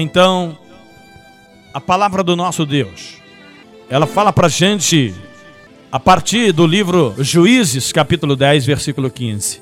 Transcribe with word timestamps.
Então, 0.00 0.56
a 1.74 1.80
palavra 1.80 2.22
do 2.22 2.34
nosso 2.34 2.64
Deus, 2.64 3.18
ela 3.88 4.06
fala 4.06 4.32
pra 4.32 4.48
gente 4.48 5.14
a 5.92 6.00
partir 6.00 6.52
do 6.52 6.66
livro 6.66 7.14
Juízes, 7.18 7.92
capítulo 7.92 8.34
10, 8.34 8.64
versículo 8.64 9.10
15. 9.10 9.60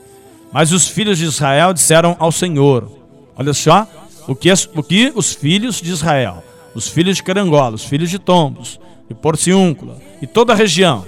Mas 0.52 0.70
os 0.70 0.86
filhos 0.86 1.18
de 1.18 1.24
Israel 1.24 1.74
disseram 1.74 2.16
ao 2.20 2.30
Senhor: 2.30 2.88
Olha 3.36 3.52
só, 3.52 3.84
o 4.28 4.36
que, 4.36 4.48
o 4.74 4.82
que 4.82 5.12
os 5.12 5.34
filhos 5.34 5.80
de 5.80 5.90
Israel, 5.90 6.44
os 6.72 6.86
filhos 6.86 7.16
de 7.16 7.24
Carangola, 7.24 7.74
os 7.74 7.84
filhos 7.84 8.08
de 8.08 8.20
Tombos, 8.20 8.78
de 9.08 9.14
Porciúncula 9.16 9.98
e 10.22 10.26
toda 10.26 10.52
a 10.52 10.56
região 10.56 11.04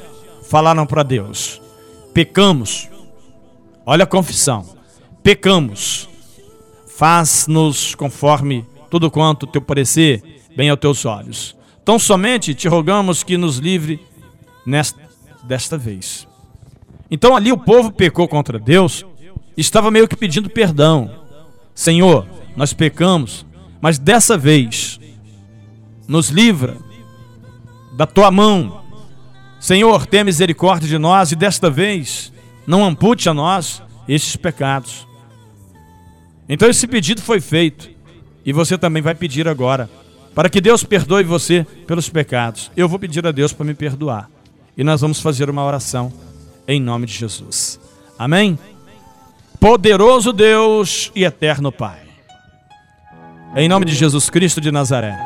falaram 0.48 0.84
para 0.84 1.04
Deus: 1.04 1.62
Pecamos. 2.12 2.88
Olha 3.86 4.02
a 4.02 4.08
confissão. 4.08 4.66
Pecamos. 5.22 6.08
Faz-nos 6.88 7.94
conforme 7.94 8.66
tudo 8.90 9.10
quanto 9.10 9.46
teu 9.46 9.62
parecer 9.62 10.22
bem 10.56 10.68
aos 10.68 10.80
teus 10.80 11.04
olhos. 11.04 11.56
Tão 11.84 11.98
somente 11.98 12.54
te 12.54 12.68
rogamos 12.68 13.22
que 13.22 13.36
nos 13.36 13.58
livre 13.58 14.04
nesta, 14.66 15.00
desta 15.44 15.78
vez. 15.78 16.26
Então 17.10 17.34
ali 17.34 17.52
o 17.52 17.58
povo 17.58 17.90
pecou 17.90 18.28
contra 18.28 18.58
Deus, 18.58 19.04
estava 19.56 19.90
meio 19.90 20.08
que 20.08 20.16
pedindo 20.16 20.50
perdão. 20.50 21.10
Senhor, 21.74 22.26
nós 22.56 22.72
pecamos, 22.72 23.46
mas 23.80 23.98
dessa 23.98 24.36
vez 24.36 25.00
nos 26.06 26.28
livra 26.28 26.76
da 27.92 28.06
tua 28.06 28.30
mão. 28.30 28.82
Senhor, 29.58 30.06
tenha 30.06 30.24
misericórdia 30.24 30.88
de 30.88 30.98
nós 30.98 31.32
e 31.32 31.36
desta 31.36 31.70
vez 31.70 32.32
não 32.66 32.84
ampute 32.84 33.28
a 33.28 33.34
nós 33.34 33.82
esses 34.08 34.36
pecados. 34.36 35.06
Então 36.48 36.68
esse 36.68 36.86
pedido 36.86 37.22
foi 37.22 37.40
feito 37.40 37.90
e 38.44 38.52
você 38.52 38.78
também 38.78 39.02
vai 39.02 39.14
pedir 39.14 39.46
agora 39.48 39.88
para 40.34 40.48
que 40.48 40.60
Deus 40.60 40.84
perdoe 40.84 41.24
você 41.24 41.66
pelos 41.86 42.08
pecados. 42.08 42.70
Eu 42.76 42.88
vou 42.88 42.98
pedir 42.98 43.26
a 43.26 43.32
Deus 43.32 43.52
para 43.52 43.66
me 43.66 43.74
perdoar 43.74 44.30
e 44.76 44.84
nós 44.84 45.00
vamos 45.00 45.20
fazer 45.20 45.50
uma 45.50 45.64
oração 45.64 46.12
em 46.66 46.80
nome 46.80 47.06
de 47.06 47.12
Jesus. 47.12 47.80
Amém? 48.18 48.58
Poderoso 49.58 50.32
Deus 50.32 51.10
e 51.14 51.24
eterno 51.24 51.70
Pai. 51.70 52.00
Em 53.56 53.68
nome 53.68 53.84
de 53.84 53.94
Jesus 53.94 54.30
Cristo 54.30 54.60
de 54.60 54.70
Nazaré. 54.70 55.18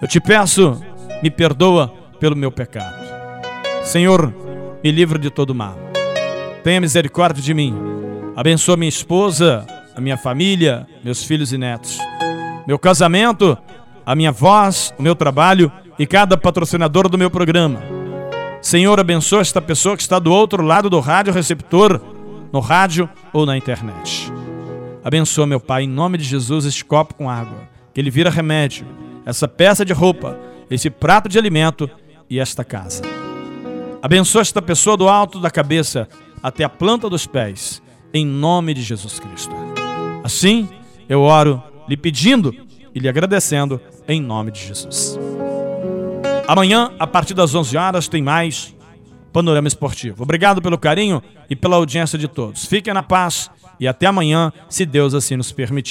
Eu 0.00 0.06
te 0.06 0.20
peço, 0.20 0.80
me 1.22 1.30
perdoa 1.30 1.88
pelo 2.20 2.36
meu 2.36 2.52
pecado. 2.52 2.96
Senhor, 3.82 4.32
me 4.84 4.92
livra 4.92 5.18
de 5.18 5.30
todo 5.30 5.54
mal. 5.54 5.76
Tenha 6.62 6.80
misericórdia 6.80 7.42
de 7.42 7.54
mim. 7.54 7.74
Abençoa 8.36 8.76
minha 8.76 8.88
esposa, 8.88 9.66
a 9.96 10.00
minha 10.00 10.16
família, 10.16 10.86
meus 11.02 11.24
filhos 11.24 11.52
e 11.52 11.58
netos. 11.58 11.98
Meu 12.68 12.78
casamento, 12.78 13.56
a 14.04 14.14
minha 14.14 14.30
voz, 14.30 14.92
o 14.98 15.02
meu 15.02 15.14
trabalho 15.14 15.72
e 15.98 16.06
cada 16.06 16.36
patrocinador 16.36 17.08
do 17.08 17.16
meu 17.16 17.30
programa. 17.30 17.80
Senhor, 18.60 19.00
abençoa 19.00 19.40
esta 19.40 19.62
pessoa 19.62 19.96
que 19.96 20.02
está 20.02 20.18
do 20.18 20.30
outro 20.30 20.62
lado 20.62 20.90
do 20.90 21.00
rádio 21.00 21.32
receptor, 21.32 21.98
no 22.52 22.60
rádio 22.60 23.08
ou 23.32 23.46
na 23.46 23.56
internet. 23.56 24.30
Abençoa, 25.02 25.46
meu 25.46 25.58
Pai, 25.58 25.84
em 25.84 25.88
nome 25.88 26.18
de 26.18 26.24
Jesus, 26.24 26.66
este 26.66 26.84
copo 26.84 27.14
com 27.14 27.30
água, 27.30 27.70
que 27.94 27.98
ele 28.02 28.10
vira 28.10 28.28
remédio, 28.28 28.86
essa 29.24 29.48
peça 29.48 29.82
de 29.82 29.94
roupa, 29.94 30.38
esse 30.70 30.90
prato 30.90 31.26
de 31.26 31.38
alimento 31.38 31.88
e 32.28 32.38
esta 32.38 32.62
casa. 32.62 33.02
Abençoa 34.02 34.42
esta 34.42 34.60
pessoa 34.60 34.94
do 34.94 35.08
alto 35.08 35.40
da 35.40 35.50
cabeça 35.50 36.06
até 36.42 36.64
a 36.64 36.68
planta 36.68 37.08
dos 37.08 37.26
pés, 37.26 37.80
em 38.12 38.26
nome 38.26 38.74
de 38.74 38.82
Jesus 38.82 39.18
Cristo. 39.18 39.54
Assim, 40.22 40.68
eu 41.08 41.22
oro 41.22 41.62
lhe 41.88 41.96
pedindo 41.96 42.54
e 42.94 42.98
lhe 42.98 43.08
agradecendo 43.08 43.80
em 44.06 44.20
nome 44.20 44.50
de 44.50 44.66
Jesus. 44.66 45.18
Amanhã, 46.46 46.92
a 46.98 47.06
partir 47.06 47.34
das 47.34 47.54
11 47.54 47.76
horas, 47.76 48.08
tem 48.08 48.22
mais 48.22 48.74
Panorama 49.32 49.68
Esportivo. 49.68 50.22
Obrigado 50.22 50.62
pelo 50.62 50.78
carinho 50.78 51.22
e 51.48 51.54
pela 51.54 51.76
audiência 51.76 52.18
de 52.18 52.26
todos. 52.26 52.64
Fiquem 52.64 52.94
na 52.94 53.02
paz 53.02 53.50
e 53.78 53.86
até 53.86 54.06
amanhã, 54.06 54.52
se 54.68 54.84
Deus 54.84 55.14
assim 55.14 55.36
nos 55.36 55.52
permitir. 55.52 55.86